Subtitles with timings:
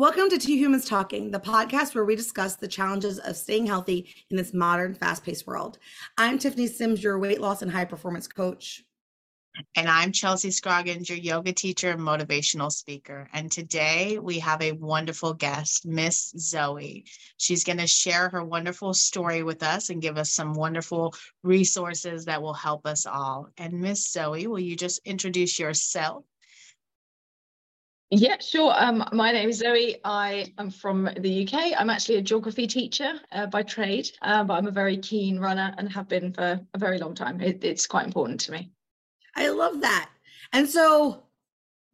[0.00, 4.08] Welcome to Two Humans Talking, the podcast where we discuss the challenges of staying healthy
[4.30, 5.78] in this modern, fast paced world.
[6.16, 8.82] I'm Tiffany Simms, your weight loss and high performance coach.
[9.76, 13.28] And I'm Chelsea Scroggins, your yoga teacher and motivational speaker.
[13.34, 17.04] And today we have a wonderful guest, Miss Zoe.
[17.36, 22.24] She's going to share her wonderful story with us and give us some wonderful resources
[22.24, 23.50] that will help us all.
[23.58, 26.24] And Miss Zoe, will you just introduce yourself
[28.10, 28.74] yeah, sure.
[28.76, 29.96] Um, my name is Zoe.
[30.04, 31.72] I am from the UK.
[31.78, 35.72] I'm actually a geography teacher uh, by trade, uh, but I'm a very keen runner
[35.78, 37.40] and have been for a very long time.
[37.40, 38.72] It, it's quite important to me.
[39.36, 40.10] I love that.
[40.52, 41.22] And so,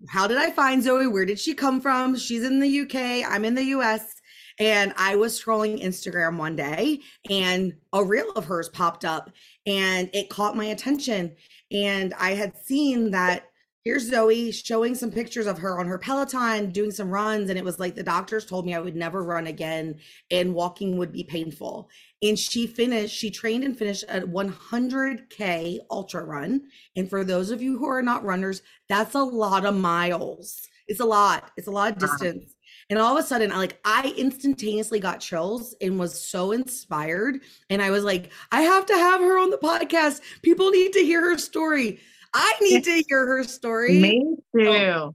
[0.08, 1.06] how did I find Zoe?
[1.06, 2.16] Where did she come from?
[2.16, 3.30] She's in the UK.
[3.30, 4.14] I'm in the US.
[4.58, 9.30] And I was scrolling Instagram one day and a reel of hers popped up
[9.66, 11.36] and it caught my attention.
[11.70, 13.50] And I had seen that
[13.86, 17.48] here's Zoe showing some pictures of her on her Peloton doing some runs.
[17.50, 20.96] And it was like the doctors told me I would never run again and walking
[20.98, 21.88] would be painful.
[22.20, 26.62] And she finished, she trained and finished a 100K ultra run.
[26.96, 30.66] And for those of you who are not runners, that's a lot of miles.
[30.88, 32.56] It's a lot, it's a lot of distance.
[32.90, 37.40] And all of a sudden, I like I instantaneously got chills and was so inspired.
[37.70, 40.22] And I was like, I have to have her on the podcast.
[40.42, 42.00] People need to hear her story.
[42.36, 43.98] I need to hear her story.
[43.98, 44.64] Me too.
[44.64, 45.14] So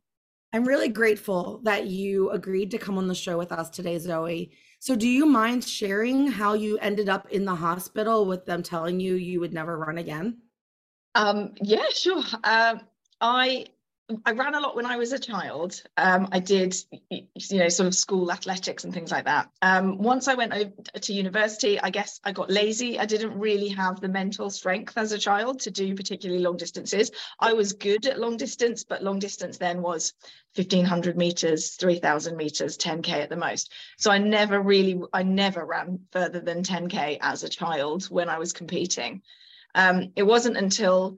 [0.53, 4.51] I'm really grateful that you agreed to come on the show with us today, Zoe.
[4.79, 8.99] So, do you mind sharing how you ended up in the hospital with them telling
[8.99, 10.39] you you would never run again?
[11.13, 12.23] Um, yeah, sure.
[12.43, 12.81] Um,
[13.21, 13.67] I
[14.25, 15.81] I ran a lot when I was a child.
[15.97, 16.75] Um, I did,
[17.09, 19.49] you know, sort of school athletics and things like that.
[19.61, 22.99] Um, once I went over to university, I guess I got lazy.
[22.99, 27.11] I didn't really have the mental strength as a child to do particularly long distances.
[27.39, 30.13] I was good at long distance, but long distance then was
[30.55, 33.71] 1500 meters, 3000 meters, 10K at the most.
[33.97, 38.39] So I never really, I never ran further than 10K as a child when I
[38.39, 39.21] was competing.
[39.75, 41.17] Um, it wasn't until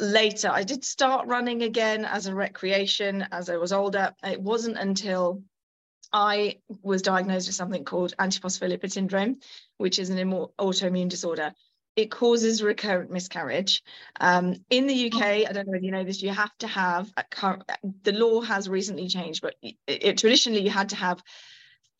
[0.00, 0.50] later.
[0.50, 4.14] I did start running again as a recreation as I was older.
[4.24, 5.42] It wasn't until
[6.12, 9.38] I was diagnosed with something called antiphospholipid syndrome,
[9.76, 10.18] which is an
[10.58, 11.52] autoimmune disorder.
[11.96, 13.82] It causes recurrent miscarriage.
[14.20, 17.12] Um, in the UK, I don't know if you know this, you have to have,
[17.16, 17.58] a,
[18.04, 21.22] the law has recently changed, but it, it, traditionally you had to have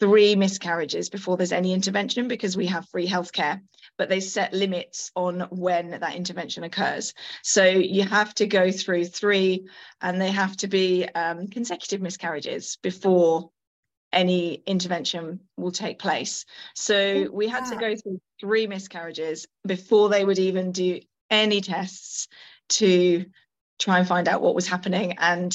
[0.00, 3.60] three miscarriages before there's any intervention because we have free healthcare
[3.98, 7.12] but they set limits on when that intervention occurs.
[7.42, 9.66] So you have to go through three
[10.00, 13.50] and they have to be um, consecutive miscarriages before
[14.12, 16.46] any intervention will take place.
[16.74, 22.28] So we had to go through three miscarriages before they would even do any tests
[22.70, 23.26] to
[23.78, 25.16] try and find out what was happening.
[25.18, 25.54] And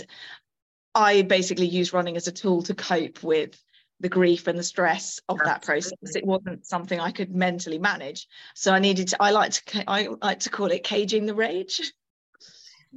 [0.94, 3.58] I basically used running as a tool to cope with
[4.04, 5.50] the grief and the stress of Absolutely.
[5.50, 6.16] that process.
[6.16, 8.28] It wasn't something I could mentally manage.
[8.54, 11.94] So I needed to, I like to, I like to call it caging the rage.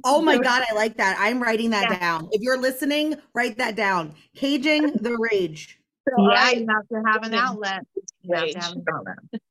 [0.03, 1.15] Oh my God, I like that.
[1.17, 1.99] I'm writing that yeah.
[1.99, 2.27] down.
[2.33, 4.15] If you're listening, write that down.
[4.35, 5.79] Caging the rage.
[6.09, 7.87] So yeah, I, you have to have an outlet.
[8.21, 9.41] You have to have an outlet.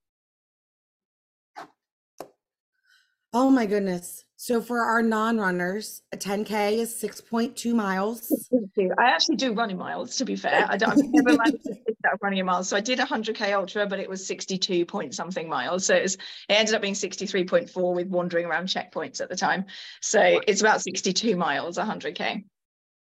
[3.32, 4.25] Oh my goodness.
[4.46, 8.48] So for our non-runners, a 10K is 6.2 miles.
[8.96, 10.64] I actually do running miles, to be fair.
[10.68, 12.68] I don't, I've never managed to stick that running miles.
[12.68, 15.84] So I did a 100K ultra, but it was 62 point something miles.
[15.84, 16.20] So it, was, it
[16.50, 19.64] ended up being 63.4 with wandering around checkpoints at the time.
[20.00, 22.44] So it's about 62 miles, 100K.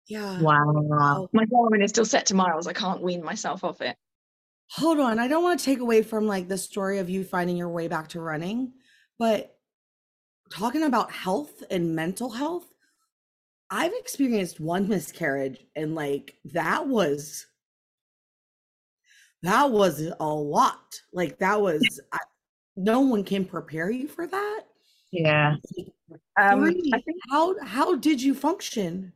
[0.09, 0.41] Yeah.
[0.41, 1.29] Wow.
[1.35, 2.67] My Garmin is still set to miles.
[2.67, 3.95] I can't wean myself off it.
[4.71, 5.19] Hold on.
[5.19, 7.87] I don't want to take away from like the story of you finding your way
[7.87, 8.73] back to running,
[9.19, 9.54] but
[10.55, 12.67] talking about health and mental health,
[13.71, 17.47] I've experienced one miscarriage and like that was
[19.43, 21.01] that was a lot.
[21.13, 22.19] Like that was I,
[22.77, 24.63] no one can prepare you for that.
[25.11, 25.57] Yeah.
[26.41, 29.13] Um, think, how how did you function?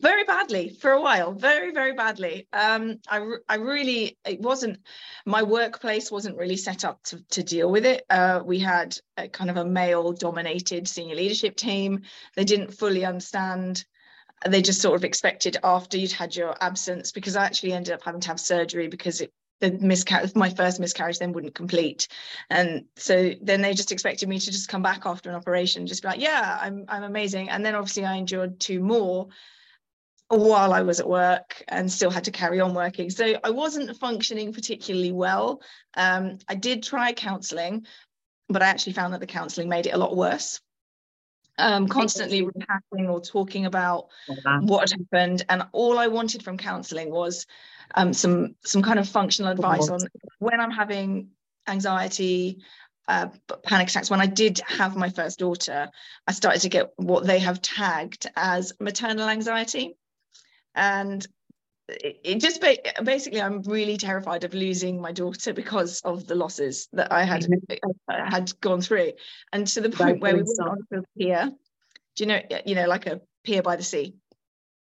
[0.00, 1.32] Very badly for a while.
[1.32, 2.48] Very very badly.
[2.52, 4.78] Um i i really it wasn't
[5.24, 8.04] my workplace wasn't really set up to, to deal with it.
[8.10, 12.02] Uh we had a kind of a male dominated senior leadership team.
[12.36, 13.84] They didn't fully understand.
[14.46, 18.02] They just sort of expected after you'd had your absence because i actually ended up
[18.02, 22.08] having to have surgery because it the miscarriage my first miscarriage then wouldn't complete.
[22.50, 26.02] And so then they just expected me to just come back after an operation just
[26.02, 27.48] be like yeah i'm i'm amazing.
[27.48, 29.28] And then obviously i endured two more
[30.28, 33.10] while I was at work and still had to carry on working.
[33.10, 35.60] So I wasn't functioning particularly well.
[35.94, 37.86] Um, I did try counselling,
[38.48, 40.60] but I actually found that the counselling made it a lot worse.
[41.58, 44.08] um, constantly rehashing or talking about
[44.60, 45.44] what had happened.
[45.48, 47.46] And all I wanted from counselling was
[47.94, 50.00] um, some some kind of functional advice on
[50.38, 51.30] when I'm having
[51.66, 52.58] anxiety,
[53.08, 53.28] uh,
[53.64, 54.10] panic attacks.
[54.10, 55.90] When I did have my first daughter,
[56.26, 59.96] I started to get what they have tagged as maternal anxiety,
[60.76, 61.26] and
[61.88, 66.34] it, it just ba- basically I'm really terrified of losing my daughter because of the
[66.34, 67.90] losses that I had mm-hmm.
[68.08, 69.12] I had gone through,
[69.52, 71.50] and to the point where we went onto a pier.
[72.16, 74.14] Do you know you know like a pier by the sea?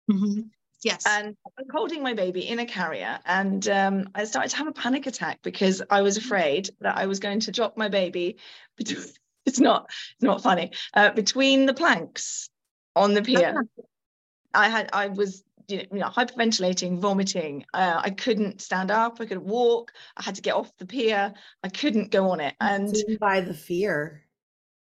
[0.10, 0.42] Mm-hmm.
[0.84, 1.04] Yes.
[1.08, 4.68] And I was holding my baby in a carrier, and um, I started to have
[4.68, 8.38] a panic attack because I was afraid that I was going to drop my baby.
[8.78, 9.04] Between,
[9.48, 12.50] it's not it's not funny uh, between the planks
[12.96, 13.66] on the pier.
[14.54, 17.66] I had I was you know, hyperventilating, vomiting.
[17.74, 19.20] Uh, I couldn't stand up.
[19.20, 19.92] I couldn't walk.
[20.16, 21.34] I had to get off the pier.
[21.64, 22.56] I couldn't go on it.
[22.62, 24.24] And by the fear.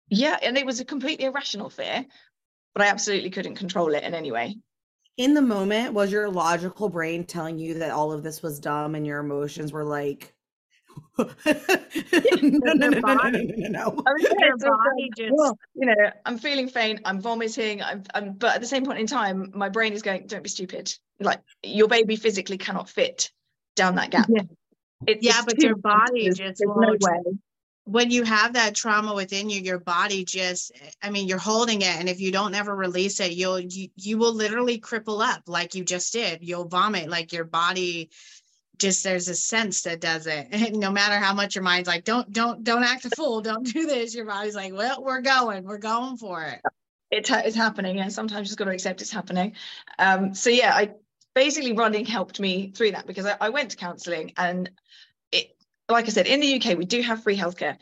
[0.09, 2.07] Yeah, and it was a completely irrational fear,
[2.75, 4.57] but I absolutely couldn't control it in any way.
[5.17, 8.95] In the moment, was your logical brain telling you that all of this was dumb
[8.95, 10.33] and your emotions were like,
[11.19, 11.25] no,
[12.43, 14.05] no, no, no, no, no, no, no.
[14.39, 18.61] Your body just, well, you know, I'm feeling faint, I'm vomiting, I'm, I'm, but at
[18.61, 20.95] the same point in time, my brain is going, don't be stupid.
[21.21, 23.31] Like your baby physically cannot fit
[23.77, 24.29] down that gap.
[24.29, 24.43] Yeah,
[25.07, 27.23] it's yeah but your body just there's no way.
[27.85, 31.89] When you have that trauma within you, your body just, I mean, you're holding it.
[31.99, 35.75] And if you don't ever release it, you'll, you, you will literally cripple up like
[35.75, 36.41] you just did.
[36.43, 38.11] You'll vomit, like your body
[38.79, 40.49] just there's a sense that does it.
[40.53, 43.65] And no matter how much your mind's like don't don't don't act a fool don't
[43.65, 46.61] do this your body's like well we're going we're going for it.
[47.11, 49.55] It's, it's happening and sometimes you just got to accept it's happening.
[49.99, 50.91] Um, so yeah i
[51.35, 54.71] basically running helped me through that because I, I went to counseling and
[55.31, 55.57] it
[55.89, 57.77] like i said in the uk we do have free healthcare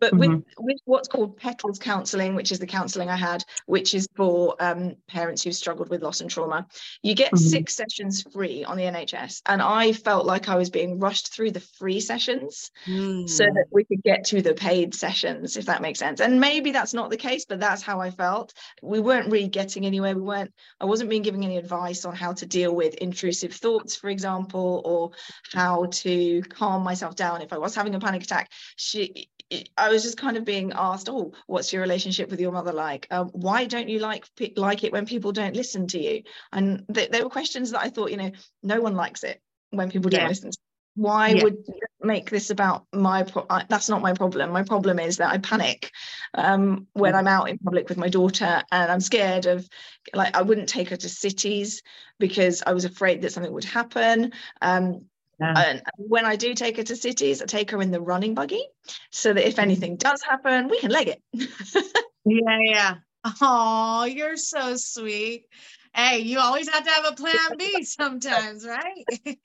[0.00, 0.18] but mm-hmm.
[0.18, 4.56] with, with what's called petals counselling, which is the counselling I had, which is for
[4.58, 6.66] um, parents who've struggled with loss and trauma,
[7.02, 7.44] you get mm-hmm.
[7.44, 9.42] six sessions free on the NHS.
[9.46, 13.28] And I felt like I was being rushed through the free sessions mm.
[13.28, 16.20] so that we could get to the paid sessions, if that makes sense.
[16.20, 18.54] And maybe that's not the case, but that's how I felt.
[18.82, 20.16] We weren't really getting anywhere.
[20.16, 23.96] We weren't, I wasn't being given any advice on how to deal with intrusive thoughts,
[23.96, 25.10] for example, or
[25.52, 28.50] how to calm myself down if I was having a panic attack.
[28.76, 29.28] She,
[29.76, 33.06] I was just kind of being asked, "Oh, what's your relationship with your mother like?
[33.10, 34.26] Um, why don't you like
[34.56, 37.90] like it when people don't listen to you?" And th- there were questions that I
[37.90, 38.30] thought, you know,
[38.62, 40.28] no one likes it when people don't yeah.
[40.28, 40.50] listen.
[40.94, 41.44] Why yeah.
[41.44, 41.56] would
[42.00, 43.22] make this about my?
[43.22, 44.50] Pro- I, that's not my problem.
[44.52, 45.90] My problem is that I panic
[46.34, 49.68] um, when I'm out in public with my daughter, and I'm scared of,
[50.14, 51.82] like, I wouldn't take her to cities
[52.18, 54.32] because I was afraid that something would happen.
[54.60, 55.06] Um,
[55.40, 55.54] yeah.
[55.56, 58.64] And when I do take her to cities, I take her in the running buggy
[59.10, 59.62] so that if mm-hmm.
[59.62, 61.22] anything does happen, we can leg it.
[62.24, 62.94] yeah, yeah.
[63.40, 65.46] Oh, you're so sweet.
[65.94, 69.04] Hey, you always have to have a plan B sometimes, right?
[69.26, 69.36] I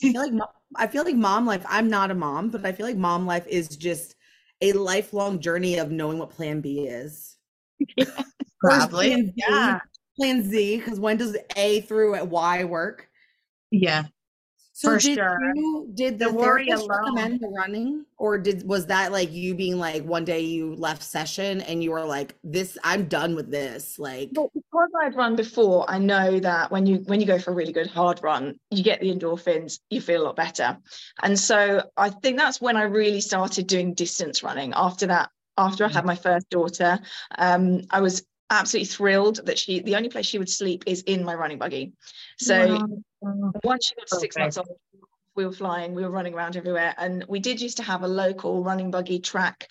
[0.00, 0.32] feel like
[0.76, 1.64] I feel like mom life.
[1.68, 4.14] I'm not a mom, but I feel like mom life is just
[4.60, 7.36] a lifelong journey of knowing what plan B is.
[7.96, 8.04] Yeah,
[8.60, 9.08] probably.
[9.08, 9.80] Plan Z, yeah.
[10.18, 13.08] Plan Z, because when does A through Y work?
[13.70, 14.04] Yeah.
[14.80, 15.38] So For did sure.
[15.54, 19.54] you did the, the worry alone recommend the running, or did was that like you
[19.54, 23.50] being like one day you left session and you were like, "This, I'm done with
[23.50, 27.38] this." Like, well, because I've run before, I know that when you when you go
[27.38, 30.78] for a really good hard run, you get the endorphins, you feel a lot better,
[31.22, 34.72] and so I think that's when I really started doing distance running.
[34.74, 35.28] After that,
[35.58, 36.06] after I had mm.
[36.06, 36.98] my first daughter,
[37.36, 41.24] um, I was absolutely thrilled that she the only place she would sleep is in
[41.24, 41.92] my running buggy
[42.38, 42.86] so
[43.22, 43.52] wow.
[43.64, 44.68] once she got to six months old
[45.36, 48.08] we were flying we were running around everywhere and we did used to have a
[48.08, 49.68] local running buggy track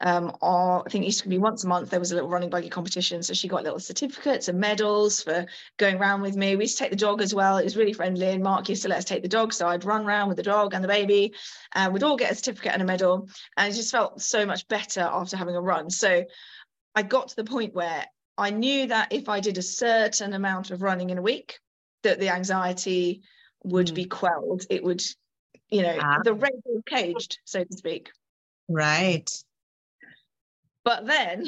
[0.00, 2.28] um, or I think it used to be once a month there was a little
[2.28, 3.22] running buggy competition.
[3.22, 5.46] So she got little certificates and medals for
[5.78, 6.54] going around with me.
[6.54, 7.56] We used to take the dog as well.
[7.56, 8.26] It was really friendly.
[8.28, 9.54] And Mark used to let us take the dog.
[9.54, 11.32] So I'd run around with the dog and the baby
[11.74, 13.28] and we'd all get a certificate and a medal.
[13.56, 15.88] And it just felt so much better after having a run.
[15.88, 16.24] So
[16.94, 18.04] I got to the point where
[18.38, 21.58] I knew that if I did a certain amount of running in a week,
[22.02, 23.22] that the anxiety
[23.64, 23.94] would mm.
[23.94, 24.64] be quelled.
[24.70, 25.02] It would,
[25.70, 26.20] you know, ah.
[26.22, 28.10] the rainbow caged, so to speak.
[28.68, 29.30] Right.
[30.84, 31.46] But then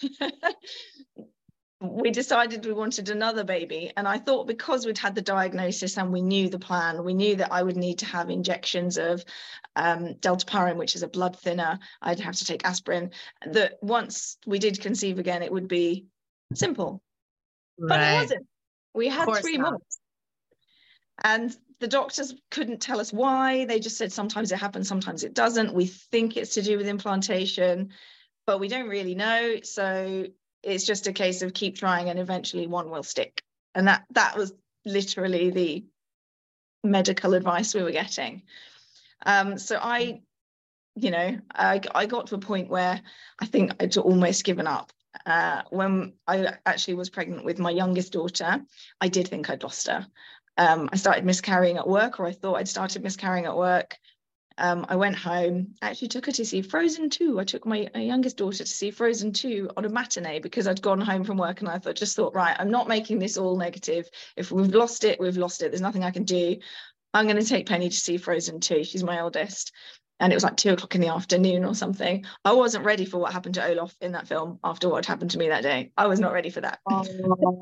[1.80, 3.92] we decided we wanted another baby.
[3.96, 7.36] And I thought because we'd had the diagnosis and we knew the plan, we knew
[7.36, 9.24] that I would need to have injections of
[9.76, 11.78] um, dalteparin, which is a blood thinner.
[12.00, 13.10] I'd have to take aspirin.
[13.46, 16.06] That once we did conceive again, it would be
[16.52, 17.02] simple.
[17.78, 17.88] Right.
[17.88, 18.46] But it wasn't.
[18.94, 19.72] We had three not.
[19.72, 19.98] months.
[21.22, 23.64] And the doctors couldn't tell us why.
[23.64, 25.74] They just said sometimes it happens, sometimes it doesn't.
[25.74, 27.90] We think it's to do with implantation,
[28.46, 29.56] but we don't really know.
[29.62, 30.26] So
[30.62, 33.42] it's just a case of keep trying and eventually one will stick.
[33.74, 34.52] And that that was
[34.84, 35.84] literally the
[36.82, 38.42] medical advice we were getting.
[39.26, 40.20] Um, so I,
[40.94, 43.00] you know, I, I got to a point where
[43.40, 44.92] I think I'd almost given up.
[45.26, 48.62] Uh, when I actually was pregnant with my youngest daughter,
[49.00, 50.06] I did think I'd lost her.
[50.56, 53.98] Um, I started miscarrying at work, or I thought I'd started miscarrying at work.
[54.56, 57.40] Um, I went home, actually took her to see Frozen 2.
[57.40, 60.80] I took my, my, youngest daughter to see Frozen 2 on a matinee because I'd
[60.80, 63.56] gone home from work and I thought, just thought, right, I'm not making this all
[63.56, 64.08] negative.
[64.36, 65.72] If we've lost it, we've lost it.
[65.72, 66.58] There's nothing I can do.
[67.12, 68.84] I'm going to take Penny to see Frozen 2.
[68.84, 69.72] She's my eldest.
[70.20, 72.24] And it was like two o'clock in the afternoon or something.
[72.44, 75.32] I wasn't ready for what happened to Olaf in that film after what had happened
[75.32, 75.90] to me that day.
[75.96, 76.78] I was not ready for that.
[76.88, 77.04] Oh.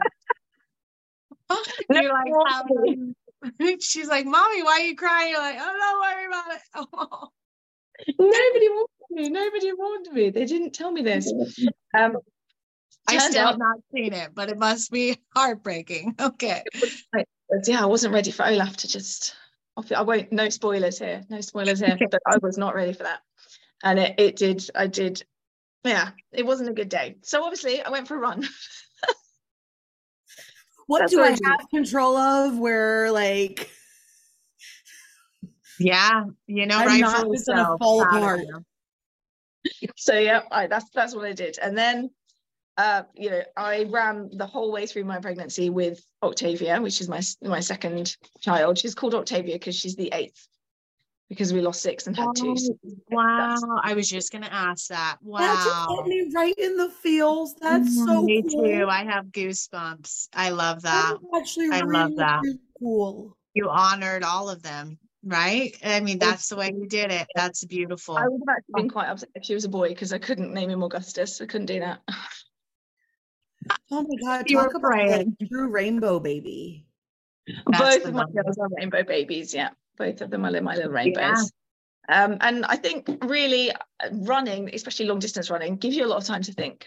[1.91, 5.31] You're like, she's like, Mommy, why are you crying?
[5.31, 8.15] You're like, oh, don't worry about it.
[8.19, 9.29] Nobody warned me.
[9.29, 10.31] Nobody warned me.
[10.31, 11.33] They didn't tell me this.
[11.97, 12.17] Um,
[13.09, 16.15] I still have not seen it, but it must be heartbreaking.
[16.21, 16.63] Okay.
[17.67, 19.35] Yeah, I wasn't ready for Olaf to just
[19.77, 23.21] I won't no spoilers here, no spoilers here, but I was not ready for that.
[23.83, 25.25] And it, it did, I did,
[25.85, 27.17] yeah, it wasn't a good day.
[27.23, 28.43] So obviously I went for a run.
[30.87, 33.71] what That's do I, I have control of where like
[35.79, 38.41] yeah, you know, I'm not just gonna fall apart.
[39.97, 41.59] So yeah, I, that's that's what I did.
[41.61, 42.11] And then
[42.77, 47.09] uh, you know, I ran the whole way through my pregnancy with Octavia, which is
[47.09, 48.79] my my second child.
[48.79, 50.49] She's called Octavia because she's the eighth,
[51.29, 52.57] because we lost six and had oh, two.
[52.57, 52.75] So
[53.11, 55.19] wow, I was just gonna ask that.
[55.23, 57.55] Wow, that just hit me right in the feels.
[57.55, 58.07] That's mm-hmm.
[58.07, 58.65] so me cool.
[58.65, 58.87] too.
[58.89, 60.29] I have goosebumps.
[60.33, 61.17] I love that.
[61.37, 62.41] actually, I really, love that.
[62.43, 63.37] Really cool.
[63.55, 65.77] You honored all of them right?
[65.85, 67.27] I mean, that's the way you did it.
[67.35, 68.17] That's beautiful.
[68.17, 70.53] I would have actually been quite upset if she was a boy because I couldn't
[70.53, 71.41] name him Augustus.
[71.41, 72.01] I couldn't do that.
[73.91, 76.87] Oh my god, you talk about like true rainbow baby.
[77.47, 79.71] That's Both of my girls are rainbow babies, yeah.
[79.99, 81.53] Both of them are my little rainbows.
[82.09, 82.25] Yeah.
[82.25, 83.77] Um, and I think really uh,
[84.13, 86.87] running, especially long distance running, gives you a lot of time to think.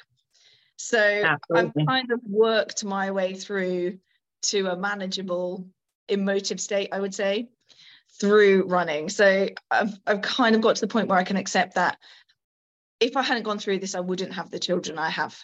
[0.78, 1.82] So Absolutely.
[1.82, 4.00] I've kind of worked my way through
[4.44, 5.68] to a manageable
[6.10, 7.50] emotive state, I would say,
[8.20, 9.10] through running.
[9.10, 11.98] So I've, I've kind of got to the point where I can accept that
[13.00, 15.38] if I hadn't gone through this, I wouldn't have the children I have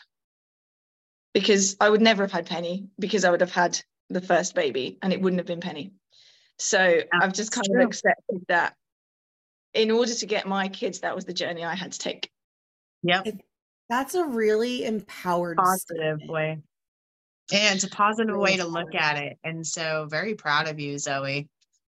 [1.33, 4.97] because I would never have had Penny because I would have had the first baby
[5.01, 5.93] and it wouldn't have been Penny.
[6.57, 7.81] So That's I've just kind true.
[7.81, 8.75] of accepted that
[9.73, 12.29] in order to get my kids, that was the journey I had to take.
[13.03, 13.27] Yep.
[13.89, 16.31] That's a really empowered positive statement.
[16.31, 16.61] way.
[17.53, 19.37] And it's a positive way to look at it.
[19.43, 21.49] And so very proud of you, Zoe.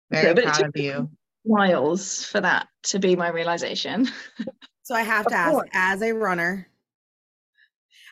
[0.10, 1.10] Very yeah, proud of you.
[1.46, 4.10] Miles for that to be my realization.
[4.86, 6.68] So I have to ask, as a runner,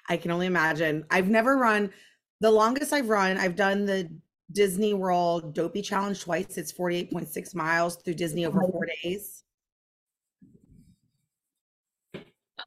[0.10, 1.05] I can only imagine.
[1.10, 1.91] I've never run.
[2.39, 4.10] The longest I've run, I've done the
[4.51, 6.58] Disney World Dopey Challenge twice.
[6.58, 9.43] It's 48.6 miles through Disney over four days.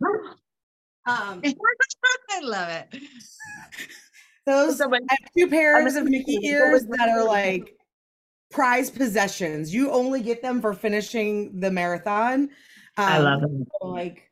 [1.07, 1.43] Um,
[2.31, 3.03] I love it.
[4.47, 7.77] Those I have two pairs of Mickey ears that are like
[8.51, 9.75] prize possessions.
[9.75, 12.43] You only get them for finishing the marathon.
[12.43, 12.49] Um,
[12.97, 13.69] I love it.
[13.83, 14.31] Like,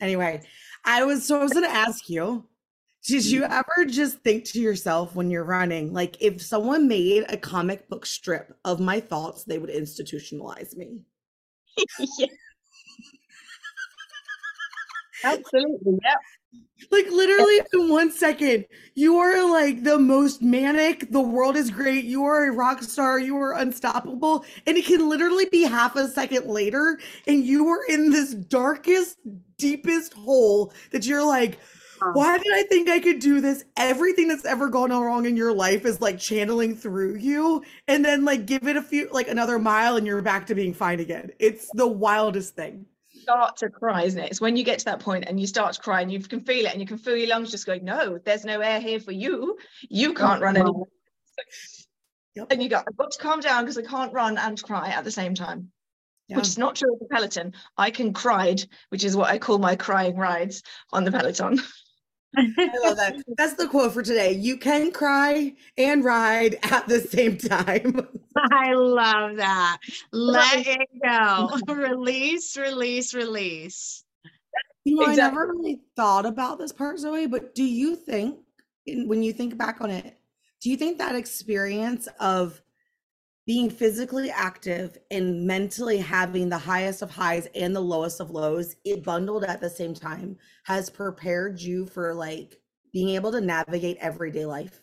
[0.00, 0.42] anyway,
[0.88, 2.46] I was so I was gonna ask you,
[3.06, 3.52] did you mm-hmm.
[3.52, 8.06] ever just think to yourself when you're running, like if someone made a comic book
[8.06, 11.02] strip of my thoughts, they would institutionalize me?
[12.18, 12.26] yeah.
[15.24, 15.98] Absolutely.
[16.02, 16.14] Yeah.
[16.90, 21.10] Like literally in one second, you are like the most manic.
[21.10, 22.04] The world is great.
[22.04, 23.18] You are a rock star.
[23.18, 24.44] You are unstoppable.
[24.66, 29.18] And it can literally be half a second later, and you are in this darkest,
[29.56, 31.58] deepest hole that you're like,
[32.12, 33.64] why did I think I could do this?
[33.76, 37.64] Everything that's ever gone wrong in your life is like channeling through you.
[37.88, 40.74] And then like give it a few like another mile and you're back to being
[40.74, 41.32] fine again.
[41.40, 42.86] It's the wildest thing
[43.28, 44.30] start to cry, isn't it?
[44.30, 46.40] It's when you get to that point and you start to cry and you can
[46.40, 49.00] feel it and you can feel your lungs just going, no, there's no air here
[49.00, 49.58] for you.
[49.90, 50.86] You oh, can't run anymore.
[52.34, 52.46] Yep.
[52.50, 55.04] And you go, I've got to calm down because I can't run and cry at
[55.04, 55.70] the same time.
[56.28, 56.36] Yeah.
[56.36, 57.52] Which is not true of the peloton.
[57.76, 58.56] I can cry,
[58.88, 61.60] which is what I call my crying rides on the peloton.
[62.36, 63.16] I love that.
[63.36, 64.32] That's the quote for today.
[64.32, 68.06] You can cry and ride at the same time.
[68.36, 69.78] I love that.
[70.12, 71.58] Let it go.
[71.72, 74.04] release, release, release.
[74.84, 75.22] You know, exactly.
[75.22, 78.38] I never really thought about this part, Zoe, but do you think,
[78.86, 80.16] when you think back on it,
[80.60, 82.62] do you think that experience of
[83.48, 88.76] being physically active and mentally having the highest of highs and the lowest of lows
[88.84, 92.60] it bundled at the same time has prepared you for like
[92.92, 94.82] being able to navigate everyday life?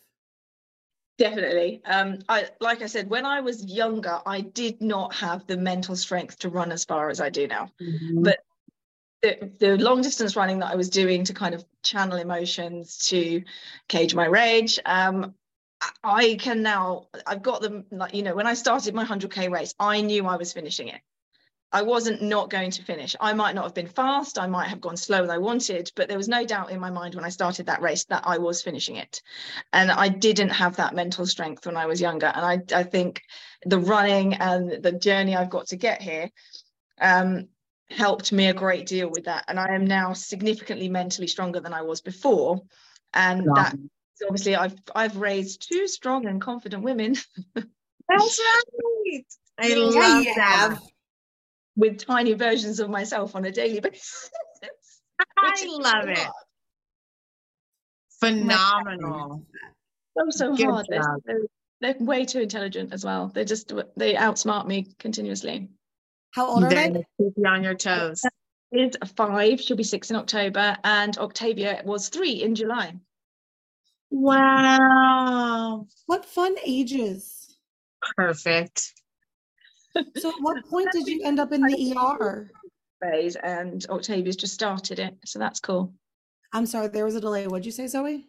[1.20, 1.84] Definitely.
[1.86, 5.96] Um, I like I said, when I was younger, I did not have the mental
[5.96, 7.70] strength to run as far as I do now.
[7.80, 8.24] Mhm.
[8.24, 8.40] But
[9.22, 13.44] the, the long distance running that I was doing to kind of channel emotions to
[13.88, 15.36] cage my rage, um,
[16.04, 17.08] I- can now.
[17.26, 17.86] I've got them.
[17.92, 20.88] Like you know, when I started my hundred k race, I knew I was finishing
[20.90, 21.02] it.
[21.72, 23.18] I wasn't not going to finish.
[23.20, 24.40] I might not have been fast.
[24.40, 26.90] I might have gone slower than I wanted, but there was no doubt in my
[26.90, 29.22] mind when I started that race that I was finishing it.
[29.74, 32.28] And I didn't have that mental strength when I was younger.
[32.28, 33.24] And I, I think
[33.66, 36.30] the running and the journey I've got to get here
[37.02, 37.50] um,
[37.90, 39.44] helped me a great deal with that.
[39.50, 42.62] And I am now significantly mentally stronger than I was before.
[43.14, 43.76] And that
[44.16, 47.16] so obviously I've I've raised two strong and confident women
[48.08, 49.26] That's right.
[49.60, 50.70] I Yeah, love you that.
[50.70, 50.82] have.
[51.76, 54.30] with tiny versions of myself on a daily basis.
[55.38, 56.18] I love it.
[56.18, 56.32] hard.
[58.20, 59.46] Phenomenal.
[60.18, 60.86] So so Good hard.
[60.90, 61.40] They're, they're,
[61.82, 63.32] they're way too intelligent as well.
[63.34, 65.70] They just they outsmart me continuously.
[66.32, 67.06] How old are They're they?
[67.18, 68.22] keep you on your toes.
[68.72, 72.96] Is five, she'll be six in October, and Octavia was three in July.
[74.18, 75.88] Wow.
[76.06, 77.58] What fun ages.
[78.16, 78.94] Perfect.
[80.18, 82.50] So at what point did you end up in the ER?
[83.02, 85.94] Phase and Octavia's just started it, so that's cool.
[86.54, 87.46] I'm sorry, there was a delay.
[87.48, 88.26] What'd you say, Zoe?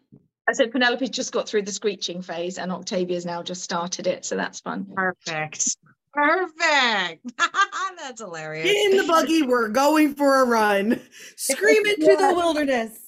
[0.49, 4.25] I said Penelope's just got through the screeching phase, and Octavia's now just started it,
[4.25, 4.87] so that's fun.
[4.95, 5.77] Perfect.
[6.13, 7.33] Perfect.
[7.99, 8.65] That's hilarious.
[8.65, 9.43] Get in the buggy.
[9.43, 11.01] We're going for a run.
[11.37, 13.06] Scream into the wilderness.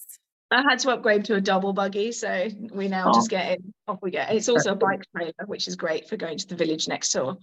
[0.50, 3.12] I had to upgrade to a double buggy, so we now oh.
[3.12, 4.33] just get in, off we get.
[4.33, 7.37] It's also a bike trailer, which is great for going to the village next door.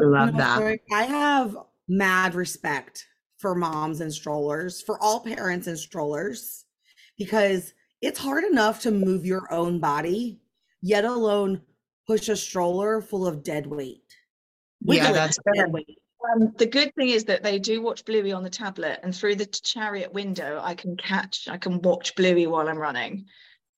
[0.00, 0.78] I Love that.
[0.92, 1.56] I have
[1.88, 6.64] mad respect for moms and strollers, for all parents and strollers,
[7.18, 10.40] because it's hard enough to move your own body,
[10.80, 11.60] yet alone
[12.06, 14.02] push a stroller full of dead weight.
[14.80, 15.98] Yeah, Wiggle it, that's dead weight.
[16.22, 19.36] Um, the good thing is that they do watch Bluey on the tablet, and through
[19.36, 23.26] the chariot window, I can catch, I can watch Bluey while I'm running.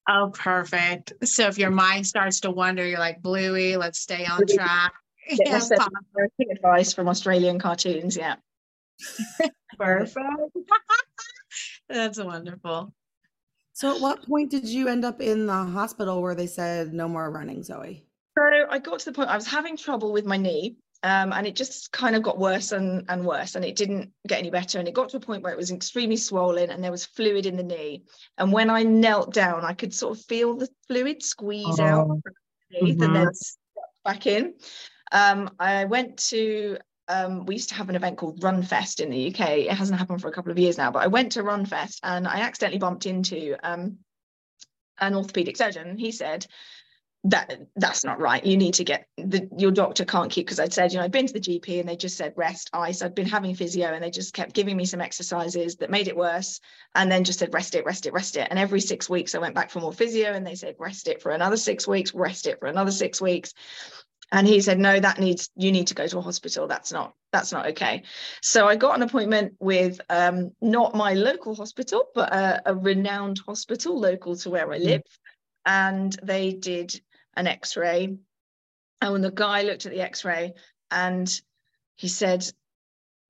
[0.09, 1.13] Oh, perfect.
[1.25, 4.57] So if your mind starts to wander, you're like, Bluey, let's stay on Bluey.
[4.57, 4.93] track.
[5.29, 5.71] Yeah, Yeah, that's
[6.51, 8.17] advice from Australian cartoons.
[8.17, 8.37] Yeah.
[9.79, 10.19] perfect.
[11.89, 12.93] That's wonderful.
[13.75, 17.09] So, at what point did you end up in the hospital where they said no
[17.09, 18.05] more running, Zoe?
[18.37, 20.77] So I got to the point I was having trouble with my knee.
[21.05, 24.39] Um, and it just kind of got worse and, and worse, and it didn't get
[24.39, 24.79] any better.
[24.79, 27.45] And it got to a point where it was extremely swollen, and there was fluid
[27.45, 28.05] in the knee.
[28.39, 32.21] And when I knelt down, I could sort of feel the fluid squeeze out Oh,
[32.23, 32.35] from
[32.81, 33.31] underneath and then
[34.05, 34.55] back in.
[35.11, 39.29] Um, I went to um, we used to have an event called Runfest in the
[39.29, 39.51] UK.
[39.59, 42.27] It hasn't happened for a couple of years now, but I went to Runfest and
[42.27, 43.99] I accidentally bumped into um,
[45.01, 45.99] an orthopedic surgeon.
[45.99, 46.47] He said
[47.25, 48.45] that that's not right.
[48.45, 51.13] You need to get the your doctor can't keep because I'd said, you know, I'd
[51.13, 53.01] been to the GP and they just said rest, ice.
[53.01, 56.17] I'd been having physio and they just kept giving me some exercises that made it
[56.17, 56.61] worse
[56.97, 58.49] and then just said rest it, rest it, rest it.
[58.51, 61.23] And every six weeks I went back for more physio and they said rest it
[61.23, 63.55] for another six weeks, rest it for another six weeks.
[64.33, 66.67] And he said, no, that needs you need to go to a hospital.
[66.67, 68.03] That's not that's not okay.
[68.41, 73.41] So I got an appointment with um, not my local hospital, but a, a renowned
[73.47, 74.85] hospital local to where I Mm.
[74.85, 75.03] live.
[75.65, 77.01] And they did
[77.37, 78.17] an X-ray.
[79.01, 80.55] And when the guy looked at the X-ray
[80.91, 81.41] and
[81.97, 82.47] he said,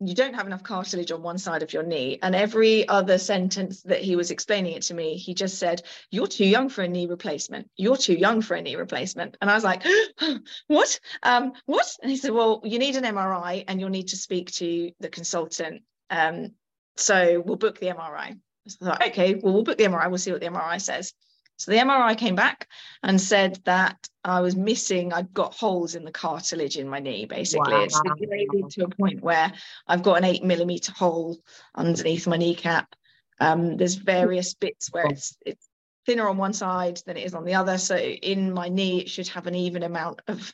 [0.04, 2.18] you don't have enough cartilage on one side of your knee.
[2.22, 6.26] And every other sentence that he was explaining it to me, he just said, You're
[6.26, 7.70] too young for a knee replacement.
[7.76, 9.36] You're too young for a knee replacement.
[9.40, 9.84] And I was like,
[10.66, 10.98] What?
[11.22, 11.86] Um, what?
[12.02, 15.08] And he said, Well, you need an MRI and you'll need to speak to the
[15.08, 15.82] consultant.
[16.10, 16.52] Um,
[16.96, 18.36] so we'll book the MRI.
[18.80, 20.08] I thought, okay, well, we'll book the MRI.
[20.08, 21.14] We'll see what the MRI says.
[21.58, 22.68] So the MRI came back
[23.02, 27.24] and said that I was missing, I'd got holes in the cartilage in my knee,
[27.24, 27.74] basically.
[27.74, 29.52] It's degraded to a point where
[29.86, 31.38] I've got an eight millimeter hole
[31.74, 32.94] underneath my kneecap.
[33.40, 35.68] Um, there's various bits where it's it's
[36.06, 37.78] thinner on one side than it is on the other.
[37.78, 40.52] So in my knee, it should have an even amount of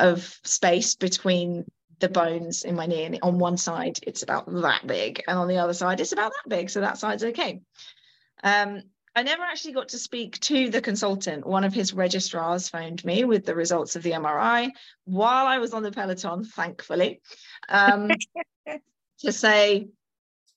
[0.00, 1.64] of space between
[2.00, 3.04] the bones in my knee.
[3.04, 6.32] And on one side, it's about that big, and on the other side, it's about
[6.32, 6.70] that big.
[6.70, 7.60] So that side's okay.
[8.42, 8.82] Um,
[9.14, 11.46] I never actually got to speak to the consultant.
[11.46, 14.70] One of his registrars phoned me with the results of the MRI
[15.04, 17.20] while I was on the Peloton, thankfully,
[17.68, 18.10] um,
[19.20, 19.88] to say,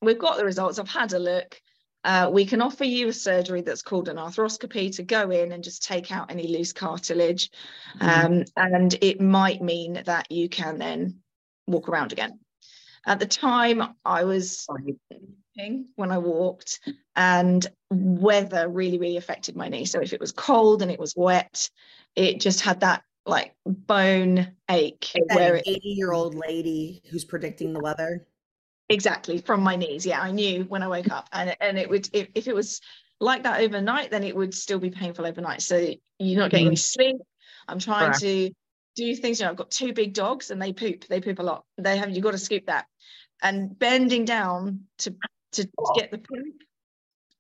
[0.02, 1.62] We've got the results, I've had a look.
[2.04, 5.64] Uh, we can offer you a surgery that's called an arthroscopy to go in and
[5.64, 7.52] just take out any loose cartilage.
[8.00, 11.20] Um, and it might mean that you can then
[11.68, 12.40] walk around again.
[13.06, 14.66] At the time, I was
[15.96, 16.80] when I walked,
[17.16, 19.86] and weather really, really affected my knee.
[19.86, 21.70] So if it was cold and it was wet,
[22.16, 27.80] it just had that like bone ache where 80 year old lady who's predicting the
[27.80, 28.26] weather.
[28.90, 30.06] Exactly from my knees.
[30.06, 32.82] Yeah i knew when i woke up and and it would if, if it was
[33.20, 35.62] like that overnight then it would still be painful overnight.
[35.62, 36.72] So you're not getting mm-hmm.
[36.72, 37.18] any sleep.
[37.68, 38.22] I'm trying Correct.
[38.22, 38.52] to
[38.94, 41.06] do things you know i've got two big dogs and they poop.
[41.08, 41.64] They poop a lot.
[41.78, 42.86] They have you got to scoop that.
[43.44, 45.16] And bending down to
[45.54, 46.56] to, to get the poop.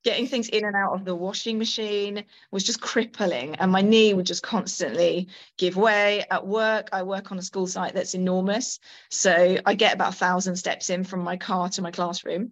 [0.04, 4.16] Getting things in and out of the washing machine was just crippling and my knee
[4.16, 6.26] would just constantly give way.
[6.32, 10.18] At work i work on a school site that's enormous so i get about a
[10.18, 12.52] thousand steps in from my car to my classroom.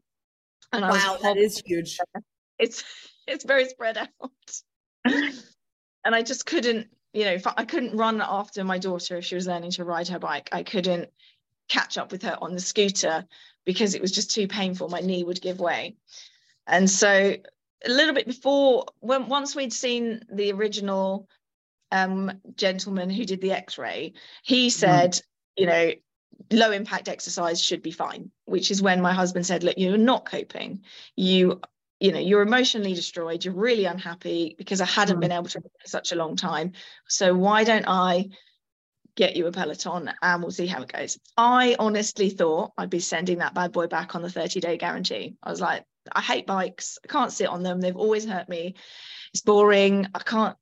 [0.71, 1.97] And wow that is huge.
[2.59, 2.83] it's
[3.27, 4.61] it's very spread out.
[6.05, 9.47] And i just couldn't you know i couldn't run after my daughter if she was
[9.47, 10.49] learning to ride her bike.
[10.51, 11.09] I couldn't
[11.67, 13.25] catch up with her on the scooter
[13.65, 15.95] because it was just too painful my knee would give way
[16.67, 17.35] and so
[17.85, 21.27] a little bit before, when once we'd seen the original
[21.91, 24.69] um, gentleman who did the X-ray, he mm-hmm.
[24.69, 25.21] said, mm.
[25.57, 25.91] you know,
[26.51, 28.31] low impact exercise should be fine.
[28.45, 30.81] Which is when my husband said, look, you're not coping.
[31.15, 31.61] You
[31.99, 35.19] you know you're emotionally destroyed you're really unhappy because i hadn't mm.
[35.19, 36.71] been able to for such a long time
[37.09, 38.25] so why don't i
[39.19, 42.99] get you a peloton and we'll see how it goes i honestly thought i'd be
[42.99, 45.83] sending that bad boy back on the 30 day guarantee i was like
[46.15, 46.97] I hate bikes.
[47.03, 47.81] I can't sit on them.
[47.81, 48.75] They've always hurt me.
[49.33, 50.07] It's boring.
[50.13, 50.57] I can't,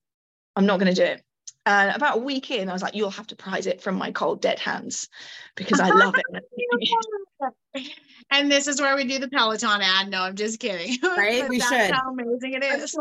[0.56, 1.24] I'm not going to do it.
[1.66, 4.12] And about a week in, I was like, you'll have to prize it from my
[4.12, 5.10] cold, dead hands
[5.56, 7.46] because I love it.
[8.32, 10.10] and this is where we do the Peloton ad.
[10.10, 10.98] No, I'm just kidding.
[11.04, 11.48] Right?
[11.50, 11.92] we should.
[11.92, 12.96] How amazing it is.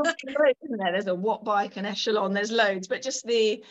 [0.79, 3.63] There's a watt bike and Echelon, there's loads, but just the,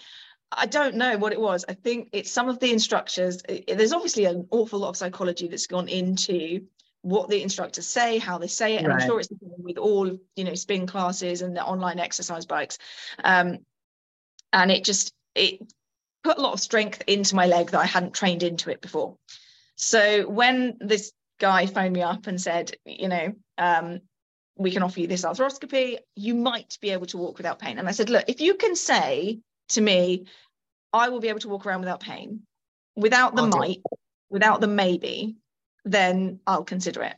[0.51, 1.65] I don't know what it was.
[1.67, 3.41] I think it's some of the instructors.
[3.67, 6.67] There's obviously an awful lot of psychology that's gone into
[7.01, 8.79] what the instructors say, how they say it.
[8.79, 9.01] And right.
[9.01, 12.77] I'm sure it's with all, you know, spin classes and the online exercise bikes.
[13.23, 13.60] Um,
[14.53, 15.60] and it just, it
[16.23, 19.17] put a lot of strength into my leg that I hadn't trained into it before.
[19.75, 23.99] So when this guy phoned me up and said, you know, um,
[24.58, 27.77] we can offer you this arthroscopy, you might be able to walk without pain.
[27.77, 30.25] And I said, look, if you can say to me,
[30.93, 32.41] I will be able to walk around without pain,
[32.95, 33.58] without the okay.
[33.58, 33.82] might,
[34.30, 35.36] without the maybe,
[35.84, 37.15] then I'll consider it.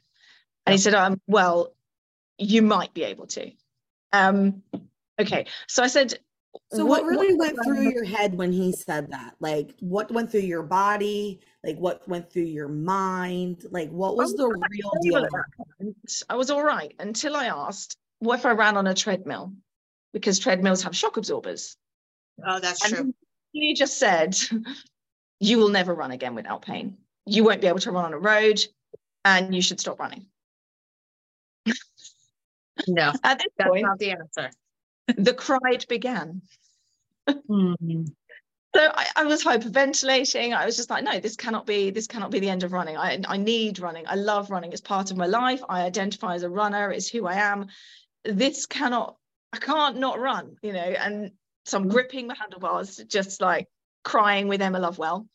[0.66, 1.74] And he said, um, well,
[2.38, 3.52] you might be able to.
[4.12, 4.64] Um,
[5.20, 5.46] okay.
[5.68, 6.20] So I said,
[6.72, 9.36] so what, what really what, went through your head when he said that?
[9.40, 11.40] Like what went through your body?
[11.64, 13.66] Like what went through your mind?
[13.72, 15.28] Like what was the real deal?
[16.30, 19.54] I was all right until I asked, what if I ran on a treadmill?
[20.14, 21.78] Because treadmills have shock absorbers.
[22.46, 23.14] Oh, that's and true.
[23.54, 24.38] He just said,
[25.40, 26.98] you will never run again without pain
[27.28, 28.60] you won't be able to run on a road
[29.26, 30.26] and you should stop running.
[32.88, 34.50] No, at this that's point, not the answer.
[35.08, 36.42] the cry began.
[37.30, 38.08] mm.
[38.76, 40.56] So I, I, was hyperventilating.
[40.56, 42.96] I was just like, no, this cannot be, this cannot be the end of running.
[42.96, 44.06] I, I need running.
[44.08, 44.72] I love running.
[44.72, 45.62] It's part of my life.
[45.68, 46.92] I identify as a runner.
[46.92, 47.68] It's who I am.
[48.24, 49.18] This cannot,
[49.52, 51.32] I can't not run, you know, and
[51.68, 53.68] so I'm gripping the handlebars, just like
[54.04, 55.28] crying with Emma Lovewell.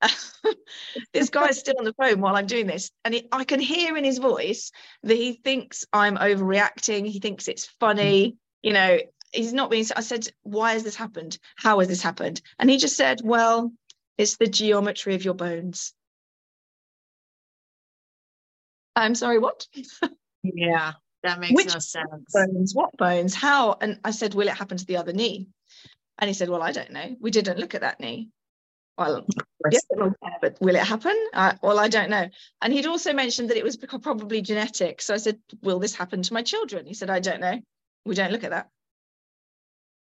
[1.12, 2.90] this guy's still on the phone while I'm doing this.
[3.04, 4.70] And it, I can hear in his voice
[5.02, 7.06] that he thinks I'm overreacting.
[7.06, 8.36] He thinks it's funny.
[8.62, 8.98] You know,
[9.32, 9.84] he's not being.
[9.94, 11.38] I said, Why has this happened?
[11.56, 12.40] How has this happened?
[12.58, 13.72] And he just said, Well,
[14.16, 15.92] it's the geometry of your bones.
[18.94, 19.66] I'm sorry, what?
[20.42, 22.32] yeah, that makes Which no sense.
[22.32, 23.34] Bones, what bones?
[23.34, 23.76] How?
[23.80, 25.48] And I said, Will it happen to the other knee?
[26.18, 27.16] And he said, Well, I don't know.
[27.20, 28.30] We didn't look at that knee
[28.98, 29.26] well,
[29.70, 29.84] yes,
[30.40, 31.14] but will it happen?
[31.34, 32.28] Uh, well, I don't know.
[32.62, 35.02] And he'd also mentioned that it was probably genetic.
[35.02, 36.86] So I said, will this happen to my children?
[36.86, 37.60] He said, I don't know.
[38.06, 38.70] We don't look at that.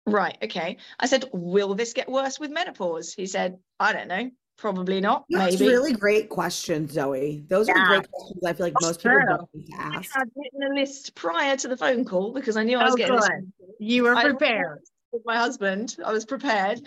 [0.06, 0.38] Right.
[0.40, 0.76] Okay.
[1.00, 3.12] I said, will this get worse with menopause?
[3.12, 4.30] He said, I don't know.
[4.56, 5.24] Probably not.
[5.28, 5.70] That's maybe.
[5.70, 7.44] really great questions, Zoe.
[7.48, 7.74] Those yeah.
[7.74, 8.44] are great questions.
[8.46, 10.16] I feel like most people don't ask.
[10.16, 12.94] I had written a list prior to the phone call because I knew I was
[12.94, 13.16] oh, getting.
[13.16, 13.52] Good.
[13.80, 14.80] You were prepared
[15.16, 15.96] with my husband.
[16.04, 16.80] I was prepared.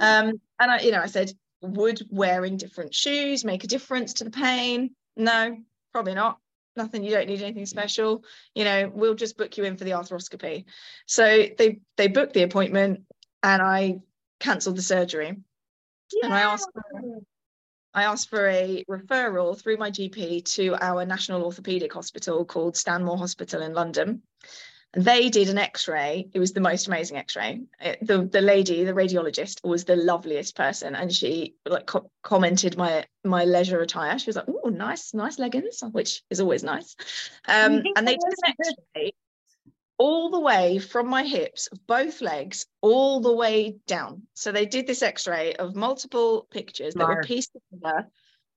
[0.00, 4.24] Um, and I, you know, I said, would wearing different shoes make a difference to
[4.24, 4.94] the pain?
[5.16, 5.56] No,
[5.92, 6.38] probably not.
[6.76, 8.24] Nothing, you don't need anything special.
[8.54, 10.64] You know, we'll just book you in for the arthroscopy.
[11.06, 13.00] So they they booked the appointment
[13.42, 13.98] and I
[14.38, 15.36] cancelled the surgery.
[16.12, 16.26] Yeah.
[16.26, 17.20] And I asked for,
[17.94, 23.18] I asked for a referral through my GP to our National Orthopaedic Hospital called Stanmore
[23.18, 24.22] Hospital in London.
[24.94, 26.28] They did an x-ray.
[26.32, 27.60] It was the most amazing x-ray.
[27.80, 32.76] It, the the lady the radiologist was the loveliest person and she like co- commented
[32.76, 34.18] my my leisure attire.
[34.18, 36.96] She was like oh nice nice leggings which is always nice.
[37.46, 39.12] Um, and they did an x-ray
[39.98, 44.22] all the way from my hips both legs all the way down.
[44.34, 48.08] So they did this x-ray of multiple pictures that were pieced together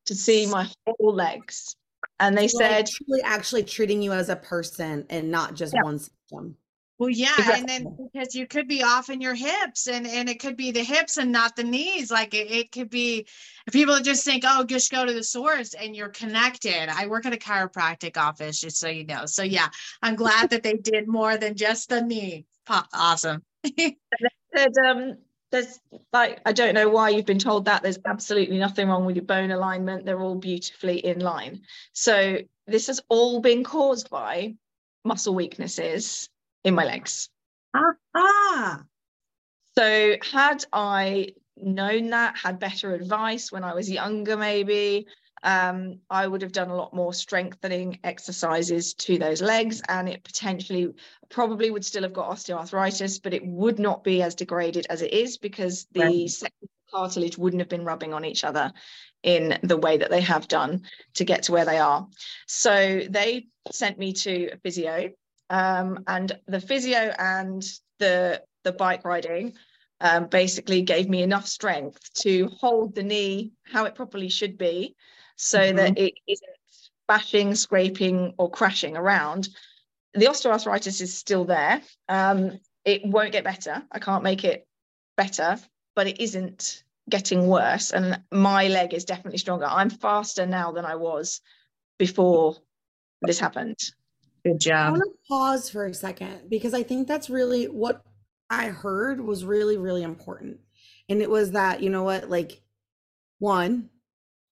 [0.06, 1.76] to see my whole legs.
[2.20, 5.82] And they said like truly actually treating you as a person and not just yeah.
[5.82, 6.00] one
[6.32, 6.56] symptom
[6.98, 7.60] well yeah exactly.
[7.60, 10.72] and then because you could be off in your hips and and it could be
[10.72, 13.26] the hips and not the knees like it, it could be
[13.72, 16.89] people just think oh just go to the source and you're connected.
[16.89, 19.26] I work at a chiropractic office just so you know.
[19.26, 19.67] So yeah
[20.02, 22.46] i'm glad that they did more than just the knee.
[22.67, 23.41] Awesome.
[23.78, 25.17] Said um
[25.52, 25.80] there's
[26.13, 27.82] like I don't know why you've been told that.
[27.82, 30.06] There's absolutely nothing wrong with your bone alignment.
[30.06, 31.63] They're all beautifully in line.
[31.94, 34.56] So this has all been caused by
[35.04, 36.30] muscle weaknesses
[36.64, 37.30] in my legs
[37.76, 38.84] ah,
[39.78, 45.08] so had I known that had better advice when I was younger maybe
[45.44, 50.24] um, I would have done a lot more strengthening exercises to those legs, and it
[50.24, 50.90] potentially
[51.30, 55.14] probably would still have got osteoarthritis, but it would not be as degraded as it
[55.14, 56.52] is because the right.
[56.93, 58.71] Cartilage wouldn't have been rubbing on each other
[59.23, 62.08] in the way that they have done to get to where they are.
[62.47, 65.12] So they sent me to a physio,
[65.49, 67.63] um, and the physio and
[67.99, 69.54] the the bike riding
[69.99, 74.95] um, basically gave me enough strength to hold the knee how it properly should be
[75.36, 75.77] so mm-hmm.
[75.77, 76.49] that it isn't
[77.08, 79.49] bashing, scraping, or crashing around.
[80.13, 81.82] The osteoarthritis is still there.
[82.08, 83.84] Um, it won't get better.
[83.91, 84.67] I can't make it
[85.17, 85.58] better,
[85.95, 87.91] but it isn't getting worse.
[87.91, 89.65] And my leg is definitely stronger.
[89.65, 91.41] I'm faster now than I was
[91.97, 92.58] before
[93.21, 93.77] this happened.
[94.45, 94.88] Good job.
[94.88, 98.04] I want to pause for a second because I think that's really what
[98.49, 100.60] I heard was really, really important.
[101.10, 102.62] And it was that, you know what, like,
[103.39, 103.89] one,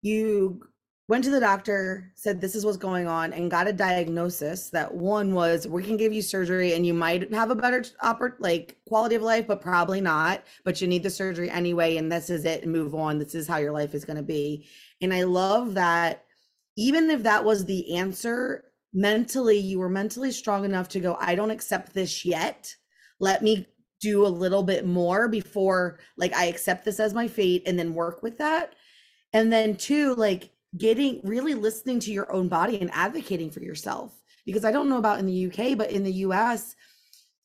[0.02, 0.62] you
[1.08, 4.94] went to the doctor, said this is what's going on, and got a diagnosis that
[4.94, 8.78] one was we can give you surgery and you might have a better oper- like
[8.88, 10.44] quality of life, but probably not.
[10.64, 13.20] But you need the surgery anyway, and this is it, and move on.
[13.20, 14.68] This is how your life is going to be.
[15.02, 16.26] And I love that
[16.78, 21.36] even if that was the answer, mentally, you were mentally strong enough to go, I
[21.36, 22.74] don't accept this yet.
[23.20, 23.68] Let me
[24.02, 27.94] do a little bit more before like I accept this as my fate and then
[27.94, 28.74] work with that.
[29.34, 34.22] And then two, like getting really listening to your own body and advocating for yourself
[34.46, 36.76] because i don't know about in the uk but in the us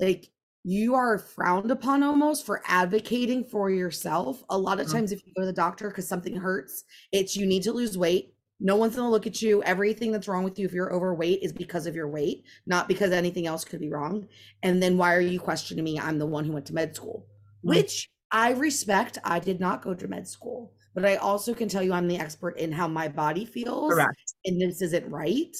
[0.01, 0.31] like
[0.65, 4.45] you are frowned upon almost for advocating for yourself.
[4.51, 4.99] A lot of mm-hmm.
[4.99, 7.97] times if you go to the doctor because something hurts it's you need to lose
[7.97, 8.35] weight.
[8.63, 9.63] No one's going to look at you.
[9.63, 13.11] Everything that's wrong with you if you're overweight is because of your weight not because
[13.11, 14.27] anything else could be wrong.
[14.63, 15.99] And then why are you questioning me?
[15.99, 17.27] I'm the one who went to med school
[17.59, 17.71] mm-hmm.
[17.71, 19.19] which i respect.
[19.25, 22.19] I did not go to med school but I also can tell you I'm the
[22.19, 23.93] expert in how my body feels.
[23.93, 24.35] Correct.
[24.45, 25.57] And this isn't right.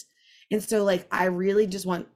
[0.51, 2.09] And so, like, I really just want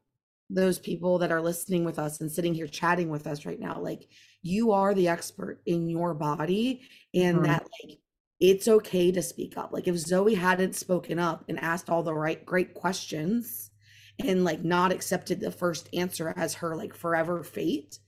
[0.50, 3.80] those people that are listening with us and sitting here chatting with us right now,
[3.80, 4.08] like,
[4.42, 6.82] you are the expert in your body,
[7.14, 7.46] and mm-hmm.
[7.46, 7.98] that, like,
[8.40, 9.72] it's okay to speak up.
[9.72, 13.70] Like, if Zoe hadn't spoken up and asked all the right, great questions
[14.18, 17.98] and, like, not accepted the first answer as her, like, forever fate,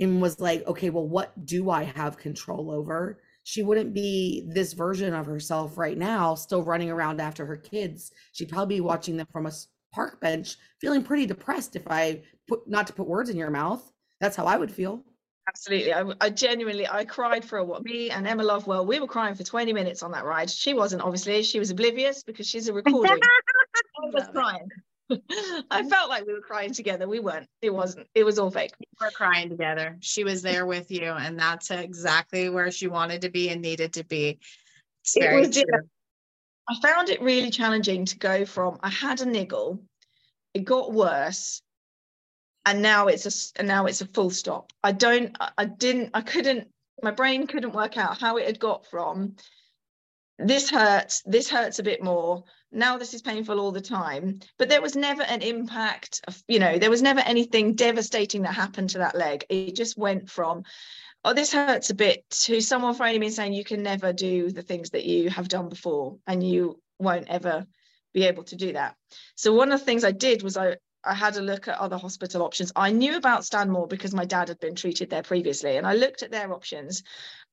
[0.00, 3.20] and was like, okay, well, what do I have control over?
[3.44, 8.10] She wouldn't be this version of herself right now, still running around after her kids.
[8.32, 9.52] She'd probably be watching them from a
[9.92, 11.76] park bench, feeling pretty depressed.
[11.76, 15.04] If I put not to put words in your mouth, that's how I would feel.
[15.46, 15.92] Absolutely.
[15.92, 19.34] I, I genuinely, I cried for a what me and Emma Lovewell, we were crying
[19.34, 20.50] for 20 minutes on that ride.
[20.50, 21.42] She wasn't, obviously.
[21.42, 23.20] She was oblivious because she's a recording.
[24.02, 24.68] I was crying.
[25.70, 27.06] I felt like we were crying together.
[27.06, 27.48] We weren't.
[27.60, 28.06] It wasn't.
[28.14, 28.72] It was all fake.
[28.80, 29.96] We were crying together.
[30.00, 33.92] She was there with you, and that's exactly where she wanted to be and needed
[33.94, 34.38] to be.
[35.02, 35.88] It's very it was, true.
[36.68, 39.82] I found it really challenging to go from I had a niggle,
[40.54, 41.60] it got worse,
[42.64, 44.72] and now it's a and now it's a full stop.
[44.82, 45.36] I don't.
[45.58, 46.10] I didn't.
[46.14, 46.68] I couldn't.
[47.02, 49.36] My brain couldn't work out how it had got from
[50.38, 51.22] this hurts.
[51.26, 52.44] This hurts a bit more
[52.74, 56.58] now this is painful all the time but there was never an impact of, you
[56.58, 60.64] know there was never anything devastating that happened to that leg it just went from
[61.24, 64.62] oh this hurts a bit to someone phoning me saying you can never do the
[64.62, 67.64] things that you have done before and you won't ever
[68.12, 68.96] be able to do that
[69.36, 71.98] so one of the things i did was i I had a look at other
[71.98, 72.72] hospital options.
[72.74, 76.22] I knew about Stanmore because my dad had been treated there previously, and I looked
[76.22, 77.02] at their options.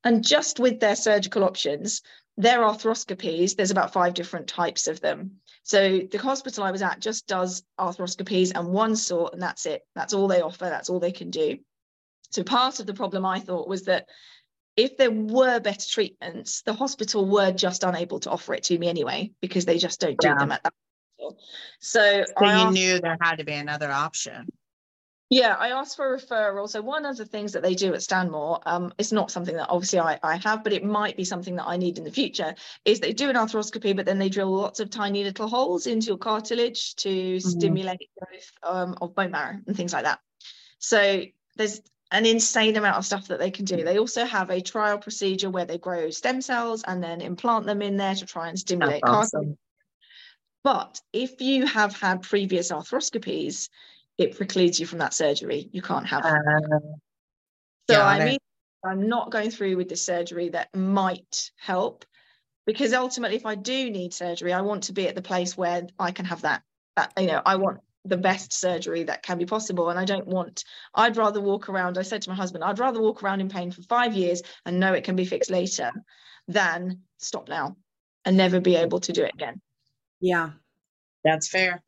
[0.06, 2.02] And just with their surgical options,
[2.38, 5.32] their arthroscopies, there's about five different types of them.
[5.64, 9.84] So the hospital I was at just does arthroscopies and one sort, and that's it.
[9.96, 10.66] That's all they offer.
[10.66, 11.60] That's all they can do.
[12.32, 14.08] So part of the problem I thought was that
[14.78, 18.88] if there were better treatments, the hospital were just unable to offer it to me
[18.88, 20.36] anyway because they just don't do Yeah.
[20.40, 20.74] them at that
[21.20, 21.44] hospital.
[21.80, 24.48] So, So I you asked- knew there had to be another option.
[25.32, 26.68] Yeah, I asked for a referral.
[26.68, 29.70] So one of the things that they do at Stanmore, um, it's not something that
[29.70, 32.54] obviously I, I have, but it might be something that I need in the future,
[32.84, 36.08] is they do an arthroscopy, but then they drill lots of tiny little holes into
[36.08, 40.20] your cartilage to stimulate growth um, of bone marrow and things like that.
[40.80, 41.24] So
[41.56, 43.86] there's an insane amount of stuff that they can do.
[43.86, 47.82] They also have a trial procedure where they grow stem cells and then implant them
[47.82, 49.56] in there to try and That's stimulate cartilage.
[50.64, 53.70] But if you have had previous arthroscopies,
[54.22, 55.70] it precludes you from that surgery.
[55.72, 56.32] You can't have it.
[56.32, 56.80] Uh,
[57.90, 58.40] So got I mean,
[58.86, 62.06] I'm not going through with the surgery that might help
[62.66, 65.88] because ultimately, if I do need surgery, I want to be at the place where
[66.00, 66.64] I can have that.
[66.96, 70.28] That you know, I want the best surgery that can be possible, and I don't
[70.28, 70.64] want.
[70.94, 71.98] I'd rather walk around.
[71.98, 74.80] I said to my husband, I'd rather walk around in pain for five years and
[74.80, 75.92] know it can be fixed later,
[76.48, 77.78] than stop now
[78.26, 79.62] and never be able to do it again.
[80.20, 80.52] Yeah.
[81.24, 81.82] That's fair.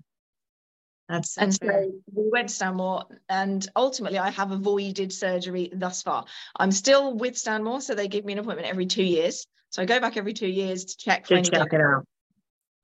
[1.10, 6.26] That's And so we went to Stanmore, and ultimately, I have avoided surgery thus far.
[6.56, 9.46] I'm still with Stanmore, so they give me an appointment every two years.
[9.70, 11.50] So I go back every two years to check for to any.
[11.50, 12.06] check it out.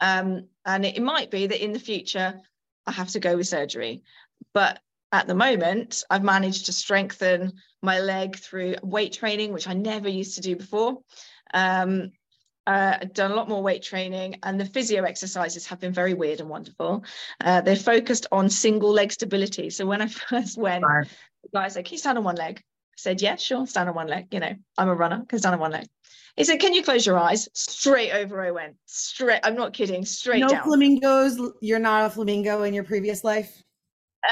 [0.02, 2.40] Um, and it, it might be that in the future,
[2.86, 4.04] I have to go with surgery.
[4.54, 4.80] But
[5.12, 10.10] at the moment, I've managed to strengthen my leg through weight training, which I never
[10.10, 11.00] used to do before.
[11.54, 12.12] Um,
[12.70, 16.14] uh, I've done a lot more weight training, and the physio exercises have been very
[16.14, 17.04] weird and wonderful.
[17.44, 19.72] Uh, they're focused on single leg stability.
[19.72, 21.08] So when I first went, Right.
[21.42, 22.58] the guy said, Can you stand on one leg?
[22.60, 24.28] I said, Yeah, sure, stand on one leg.
[24.32, 25.88] You know, I'm a runner, can stand on one leg.
[26.38, 27.50] He said, Can you close your eyes?
[27.54, 28.76] Straight over I went.
[28.86, 30.50] Straight, I'm not kidding, straight down.
[30.50, 30.64] No down.
[30.66, 31.42] flamingos.
[31.62, 33.64] You're not a flamingo in your previous life.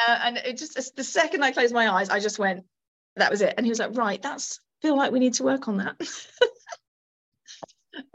[0.07, 2.65] Uh, and it just the second I closed my eyes, I just went,
[3.15, 3.55] that was it.
[3.57, 5.95] And he was like, right, that's feel like we need to work on that.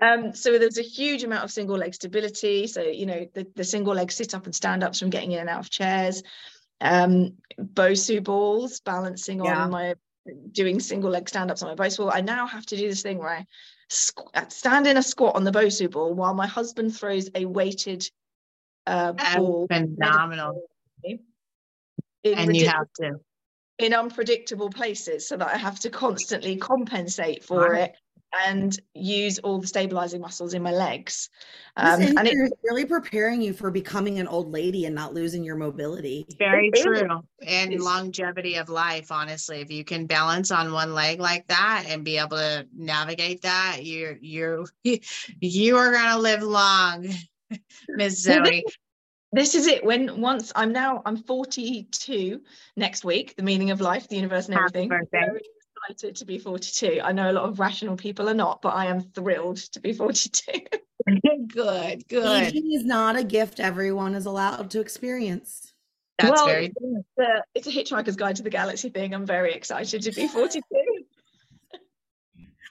[0.03, 2.67] um, so there's a huge amount of single leg stability.
[2.67, 5.41] So, you know, the, the single leg sit up and stand ups from getting in
[5.41, 6.23] and out of chairs.
[6.81, 9.65] Um, Bosu balls, balancing Yeah.
[9.65, 9.95] on my
[10.53, 12.11] doing single leg stand ups on my Bosu ball.
[12.13, 13.47] I now have to do this thing where I
[13.91, 18.09] squ- stand in a squat on the Bosu ball while my husband throws a weighted
[18.87, 20.63] uh, ball phenomenal.
[21.05, 21.19] in
[22.25, 23.15] And you have to.
[23.79, 27.91] in unpredictable places so that I have to constantly compensate for Right.
[27.91, 27.97] it
[28.45, 31.29] and use all the stabilizing muscles in my legs.
[31.77, 35.45] This Um, and it's really preparing you for becoming an old lady and not losing
[35.45, 36.27] your mobility.
[36.39, 37.23] Very true.
[37.47, 39.61] And longevity of life, honestly.
[39.61, 43.79] If you can balance on one leg like that and be able to navigate that,
[43.83, 44.65] you're you're
[45.41, 47.09] you are gonna live long,
[47.89, 48.65] Miss Well, Zoe.
[49.33, 49.85] this is it.
[49.85, 52.41] When once I'm now I'm 42
[52.77, 55.39] next week, the meaning of life, the universe, and Happy everything.
[55.89, 56.03] Birthday.
[56.03, 57.01] Very excited to be 42.
[57.03, 59.93] I know a lot of rational people are not, but I am thrilled to be
[60.03, 60.53] 42.
[61.49, 62.43] good, good.
[62.43, 65.73] Aging is not a gift everyone is allowed to experience.
[66.19, 67.03] That's well, very true.
[67.17, 69.15] it's a, it's a Hitchhiker's Guide to the Galaxy thing.
[69.15, 70.61] I'm very excited to be 42.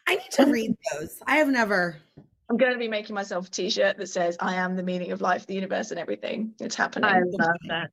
[0.08, 1.20] I need to read those.
[1.28, 1.98] I have never.
[2.50, 5.22] I'm going to be making myself a t-shirt that says I am the meaning of
[5.22, 6.54] life, the universe, and everything.
[6.60, 7.10] It's happening.
[7.10, 7.92] I love that.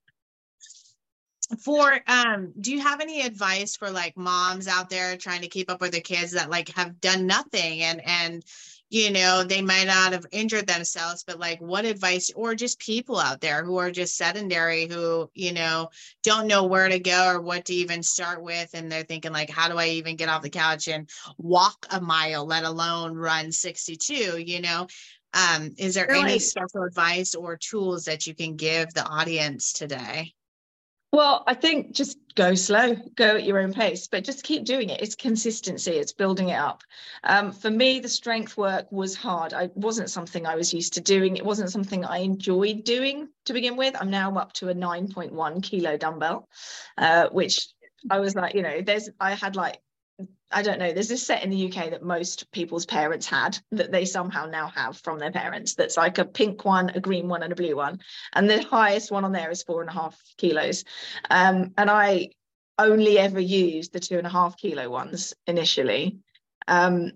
[1.57, 5.71] For um, do you have any advice for like moms out there trying to keep
[5.71, 8.45] up with their kids that like have done nothing and and
[8.91, 13.19] you know they might not have injured themselves, but like what advice or just people
[13.19, 15.89] out there who are just sedentary who you know
[16.23, 19.49] don't know where to go or what to even start with and they're thinking like
[19.49, 21.09] how do I even get off the couch and
[21.39, 24.87] walk a mile, let alone run 62, you know?
[25.33, 29.73] Um, is there They're any special advice or tools that you can give the audience
[29.73, 30.35] today?
[31.11, 34.90] Well, I think just go slow, go at your own pace, but just keep doing
[34.90, 35.01] it.
[35.01, 36.83] It's consistency, it's building it up.
[37.25, 39.55] Um, for me, the strength work was hard.
[39.55, 41.37] I wasn't something I was used to doing.
[41.37, 43.97] It wasn't something I enjoyed doing to begin with.
[43.99, 46.47] I'm now up to a 9.1 kilo dumbbell,
[46.99, 47.68] uh, which
[48.11, 49.81] I was like, you know, there's I had like
[50.51, 53.93] I don't know, there's this set in the UK that most people's parents had that
[53.93, 55.75] they somehow now have from their parents.
[55.75, 58.01] That's like a pink one, a green one, and a blue one.
[58.33, 60.85] And the highest one on there is four and a half kilos.
[61.29, 62.31] Um, and I
[62.79, 66.19] only ever used the two and a half kilo ones initially.
[66.67, 67.13] Um,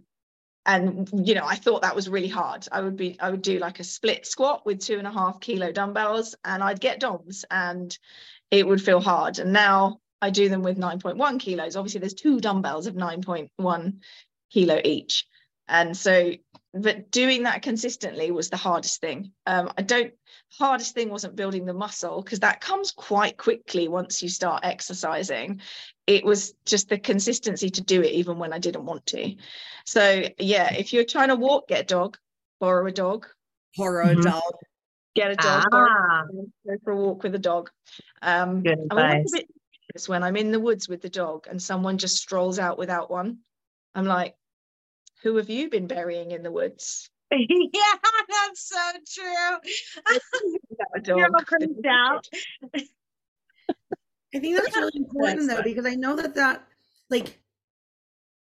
[0.66, 2.68] and you know, I thought that was really hard.
[2.70, 5.40] I would be, I would do like a split squat with two and a half
[5.40, 7.96] kilo dumbbells, and I'd get DOMs, and
[8.50, 9.38] it would feel hard.
[9.38, 11.74] And now I do them with 9.1 kilos.
[11.76, 13.94] Obviously, there's two dumbbells of 9.1
[14.50, 15.26] kilo each.
[15.68, 16.32] And so,
[16.72, 19.32] but doing that consistently was the hardest thing.
[19.46, 20.12] Um, I don't,
[20.58, 25.60] hardest thing wasn't building the muscle because that comes quite quickly once you start exercising.
[26.06, 29.34] It was just the consistency to do it even when I didn't want to.
[29.86, 32.16] So, yeah, if you're trying to walk, get a dog,
[32.60, 33.26] borrow a dog,
[33.76, 34.22] Borrow a Mhm.
[34.24, 34.54] dog.
[35.14, 36.24] get a dog, borrow Ah,
[36.66, 37.70] go for a walk with a dog.
[38.20, 39.32] Um, Good I'm advice.
[39.32, 39.48] a bit
[39.92, 43.10] nervous when I'm in the woods with the dog and someone just strolls out without
[43.10, 43.38] one.
[43.94, 44.34] I'm like,
[45.22, 47.08] who have you been burying in the woods?
[47.32, 47.94] yeah,
[48.28, 49.70] that's so true.
[50.68, 51.46] Without You're dog.
[51.46, 52.28] creeped out.
[54.34, 56.66] I think that's really important though, because I know that that,
[57.08, 57.38] like,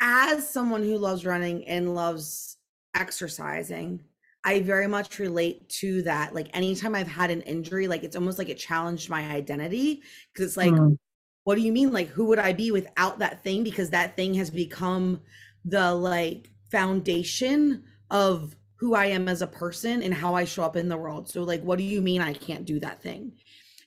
[0.01, 2.59] as someone who loves running and loves
[2.95, 4.01] exercising,
[4.45, 6.34] I very much relate to that.
[6.34, 10.49] Like, anytime I've had an injury, like, it's almost like it challenged my identity because
[10.49, 10.99] it's like, Mm.
[11.45, 11.92] What do you mean?
[11.92, 13.64] Like, who would I be without that thing?
[13.64, 15.22] Because that thing has become
[15.64, 20.76] the like foundation of who I am as a person and how I show up
[20.76, 21.28] in the world.
[21.28, 23.38] So, like, what do you mean I can't do that thing?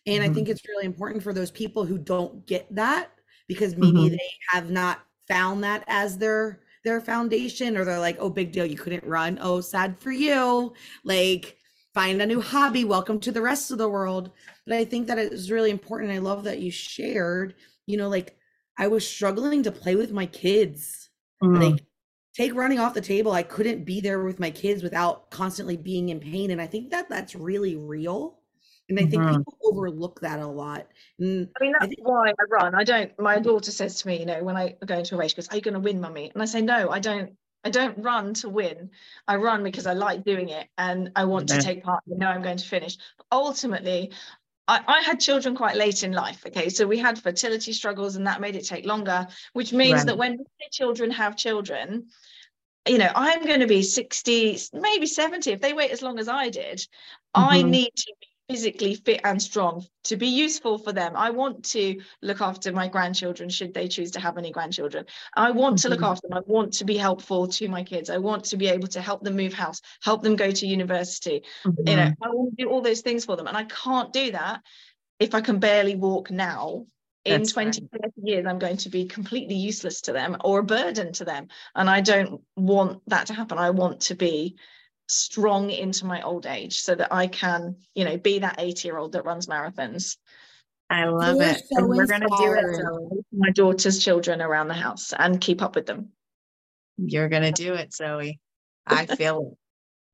[0.05, 0.30] And I Mhm.
[0.30, 3.12] think it's really important for those people who don't get that
[3.47, 4.18] because maybe Mhm.
[4.18, 8.66] they have not found that as their their foundation or they're like, "Oh, big deal,
[8.66, 9.38] you couldn't run.
[9.41, 11.58] Oh, sad for you." Like,
[11.98, 12.86] find a new hobby.
[12.86, 14.30] Welcome to the rest of the world.
[14.68, 16.12] But I think that it is really important.
[16.12, 17.56] I love that you shared,
[17.88, 18.38] you know, like
[18.78, 21.10] I was struggling to play with my kids.
[21.43, 21.60] Mm.
[21.60, 21.84] Like
[22.36, 23.32] take running off the table.
[23.32, 26.52] I couldn't be there with my kids without constantly being in pain.
[26.52, 28.41] And I think that that's really real.
[28.89, 29.38] And I think Mhm.
[29.39, 30.86] people overlook that a lot.
[31.18, 32.76] And I mean, I that's think- why I run.
[32.76, 35.32] I don't, my daughter says to me, you know, when I go into a race,
[35.32, 36.30] she goes, Are you going to win, mummy?
[36.32, 37.36] And I say, No, I don't.
[37.68, 38.91] I don't run to win.
[39.28, 41.57] I run because I like doing it and I want Yeah.
[41.57, 42.97] to take part and know I'm going to finish.
[43.30, 44.11] Ultimately,
[44.70, 46.45] I, I had children quite late in life.
[46.47, 46.70] Okay.
[46.70, 50.05] So we had fertility struggles and that made it take longer, which means Right.
[50.05, 52.07] that when children have children,
[52.88, 55.51] you know, I'm going to be 60, maybe 70.
[55.51, 56.88] If they wait as long as I did,
[57.34, 57.70] I Mhm.
[57.70, 61.16] need to be physically fit and strong to be useful for them.
[61.16, 65.06] I want to look after my grandchildren should they choose to have any grandchildren.
[65.36, 66.12] I want to look Mhm.
[66.12, 66.38] after them.
[66.38, 68.10] I want to be helpful to my kids.
[68.10, 71.43] I want to be able to help them move house, help them go to university.
[71.86, 72.18] You know, Mhm.
[72.22, 73.48] I want to do all those things for them.
[73.48, 74.62] And I can't do that
[75.20, 76.86] if I can barely walk now.
[77.26, 80.64] In That's 20, 30 years, I'm going to be completely useless to them or a
[80.64, 81.50] burden to them.
[81.76, 83.58] And I don't want that to happen.
[83.58, 84.56] I want to be
[85.08, 88.97] strong into my old age so that I can, you know, be that 80 year
[88.97, 90.18] old that runs marathons.
[90.89, 91.58] I love You're it.
[91.72, 92.60] so and we're gonna do it.
[92.60, 92.86] inspiring.
[93.10, 93.26] Zoe.
[93.32, 96.10] My daughter's children around the house and keep up with them.
[96.97, 98.39] You're gonna do it, Zoe.
[98.86, 99.58] I feel it.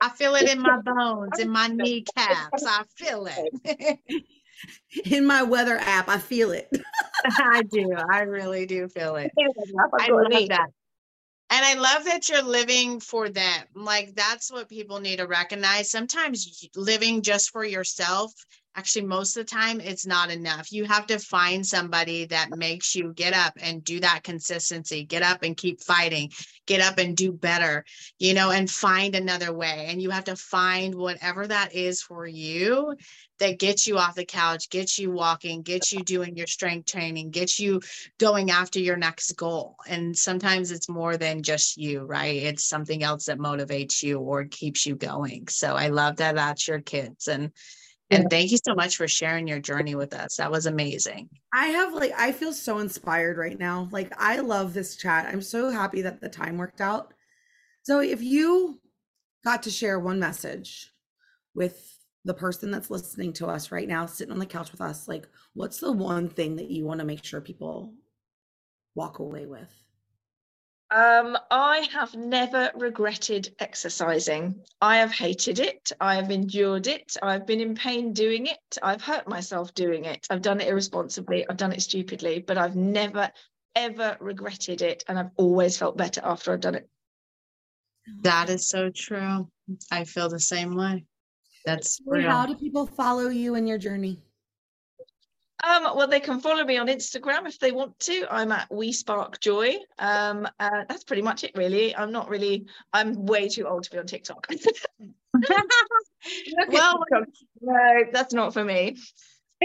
[0.02, 2.66] I feel it in my bones, in my kneecaps.
[2.66, 4.00] I feel it.
[5.06, 6.70] in my weather app, I feel it.
[7.26, 7.94] I do.
[8.12, 9.32] I really do feel it.
[9.38, 10.68] I I've love that.
[11.54, 13.66] And I love that you're living for them.
[13.76, 15.92] Like that's what people need to recognize.
[15.92, 18.34] Sometimes living just for yourself,
[18.76, 20.72] actually, most of the time, it's not enough.
[20.72, 25.22] You have to find somebody that makes you get up and do that consistency, get
[25.22, 26.32] up and keep fighting,
[26.66, 27.86] get up and do better,
[28.18, 29.86] you know, and find another way.
[29.90, 32.96] And you have to find whatever that is for you
[33.44, 37.30] that gets you off the couch, gets you walking, gets you doing your strength training,
[37.30, 37.82] gets you
[38.18, 39.76] going after your next goal.
[39.86, 42.42] And sometimes it's more than just you, right?
[42.42, 45.50] It's something else that motivates you or keeps you going.
[45.50, 47.28] So I love that that's your kids.
[47.28, 47.52] And
[48.10, 50.36] and thank you so much for sharing your journey with us.
[50.36, 51.30] That was amazing.
[51.52, 53.90] I have like I feel so inspired right now.
[53.92, 55.26] Like I love this chat.
[55.26, 57.14] I'm so happy that the time worked out.
[57.82, 58.80] So if you
[59.44, 60.92] got to share one message
[61.56, 61.90] with
[62.26, 65.28] the person that's listening to us right now, sitting on the couch with us, like
[65.54, 67.94] what's the one thing that you want to make sure people
[68.96, 69.72] walk away with?
[70.92, 74.62] Um, I have never regretted exercising.
[74.80, 75.92] I have hated it.
[76.00, 77.18] I have endured it.
[77.24, 78.78] I've been in pain doing it.
[78.84, 80.28] I've hurt myself doing it.
[80.30, 81.50] I've done it irresponsibly.
[81.50, 83.32] I've done it stupidly, but I've never,
[83.76, 85.04] ever regretted it.
[85.08, 86.88] And I've always felt better after I've done it.
[88.22, 89.50] That is so true.
[89.92, 91.06] I feel the same way.
[91.66, 94.20] That's Well, How do people follow you in your journey?
[95.64, 98.26] Um, well, they can follow me on Instagram if they want to.
[98.30, 99.78] I'm at We Spark Joy.
[99.98, 101.96] Um, uh, that's pretty much it, really.
[101.96, 102.66] I'm not really.
[102.92, 104.46] I'm way too old to be on TikTok.
[106.70, 107.04] well,
[107.62, 108.98] no, that's not for me.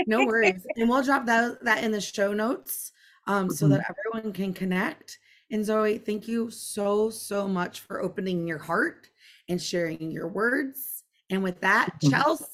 [0.07, 0.65] No worries.
[0.77, 2.93] and we'll drop that that in the show notes
[3.27, 5.19] um so that everyone can connect.
[5.51, 9.11] And Zoe, thank you so so much for opening your heart
[9.49, 10.98] and sharing your words.
[11.31, 12.11] And with that, Mhm.
[12.11, 12.45] Chelsea,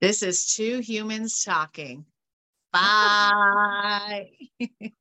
[0.00, 2.04] this is two humans talking.
[2.72, 4.30] Bye.